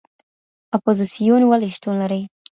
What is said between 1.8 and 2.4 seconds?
لري؟